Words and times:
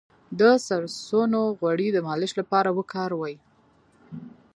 د 0.39 0.41
سرسونو 0.67 1.41
غوړي 1.59 1.87
د 1.93 1.97
مالش 2.07 2.31
لپاره 2.39 2.69
وکاروئ 2.77 3.35